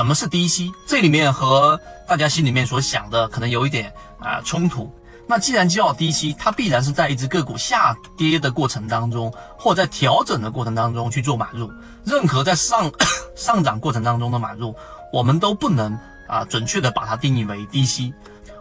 [0.00, 0.72] 什么是低吸？
[0.86, 4.90] 这里面和大家心里面所想的可能有一点啊冲突。
[5.26, 11.70] 那既然叫低吸，它必然是在一只个股下跌的过程当中，或在调整的过程当中去做买入。
[12.02, 12.90] 任何在上
[13.36, 14.74] 上涨过程当中的买入，
[15.12, 15.92] 我们都不能
[16.26, 18.14] 啊准确的把它定义为低吸。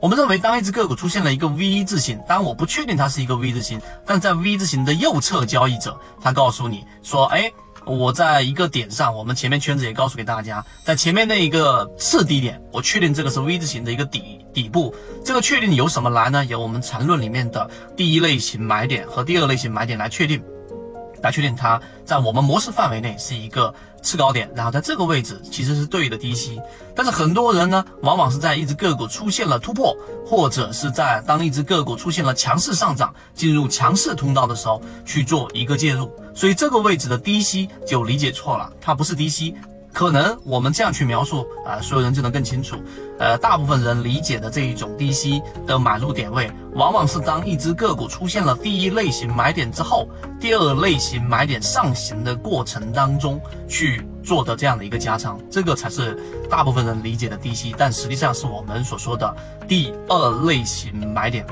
[0.00, 7.52] 我们认为，当一只个股出现了一个 V 字形，当然我不确定它是一个 V 字形，但在 V 字形的右侧交易者，他告诉你说，哎。
[7.86, 14.92] 我在一个点上，我们前面圈子也告诉给大家，在前面那一个次低点，我确定这个是 V 字形的一个底底部。
[15.24, 16.44] 这个确定由什么来呢？
[16.44, 20.42] 由我们缠论里面的第一类型买点和第二类型买点来确定。
[21.26, 26.60] 来确定它在我们模式范围内是一个次高点，然后在这个位置其实是对的低吸。
[26.94, 29.94] 但是很多人呢，往往是在一只个股出现了突破，
[30.24, 39.54] 或者是在当一只个股出现了强势上涨，进入强势通道的时候去做一个介入，所以这个位置的低吸就理解错了，它不是低吸。
[39.96, 42.76] 可能我们这样去描述啊，所有人就能更清楚。
[43.18, 50.06] 呃，大部分人理解的这一种低吸的买入点位，往往是当一只个股出现了第一类型买点之后，
[50.38, 59.34] 第二类型买点上行的过程当中去做的这样的一个加仓，这个才是大部分人理解的低吸，但实际上是我们所说的
[59.66, 61.46] 第二类型买点。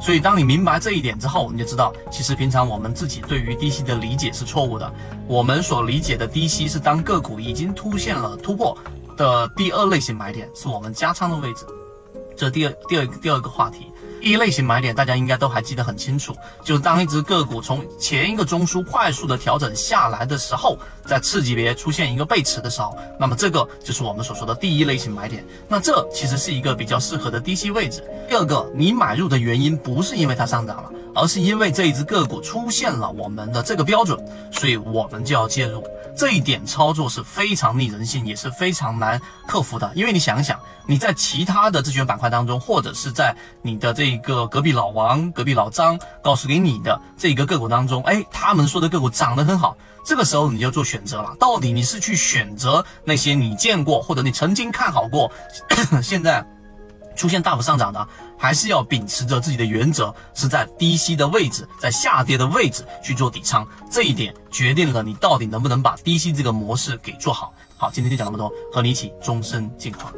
[0.00, 4.92] 所以，当你明白这一点之后，你就知道，其实平常我们自己对于低吸的理解是错误的。
[5.26, 8.76] 我们所理解的低吸是当个股已经出现了突破
[9.16, 11.64] 的第二类型买点，是我们加仓的位置。
[12.36, 13.90] 这第二、第二、第二个话题。
[14.26, 25.46] 第一类型买点，大家应该都还记得很清楚，就是当一只个股从前一个中枢快速的调整下来的时候，在次级别出现一个背驰的时候，那么这个就是我们所说的第一类型买点。
[25.68, 28.02] 那这其实是一个比较适合的低吸位置。
[28.28, 34.22] 第二个，你买入的原因不是因为它上涨了，而是因为这一只个股出现了我们的这个标准，
[34.52, 35.82] 所以我们就要介入。
[36.14, 39.90] 这一点操作是非常逆人性，也是非常难克服的。
[39.94, 51.34] 因为你想想，你在其他的自选板块当中，或者是在你的这个隔壁老王、隔壁老张告诉给你的这个个股当中，哎，他们说的个股涨得很好，这个时候你就做选择了。
[51.38, 55.30] 到底你是去选择那些你见过或者你曾经看好过，
[56.02, 56.46] 现在？
[57.16, 67.52] 出现大幅上涨的，还是要秉持着自己的原则，是在低吸的位置，在下跌的位置去做底仓，这一点决定了你到底能不能把低吸这个模式给做好。
[67.76, 70.12] 好，今天就讲那么多，和你一起终身进化。